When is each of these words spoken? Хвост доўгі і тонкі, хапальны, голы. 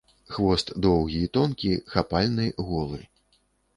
Хвост 0.35 0.71
доўгі 0.85 1.19
і 1.25 1.29
тонкі, 1.37 1.71
хапальны, 1.93 2.51
голы. 2.71 2.99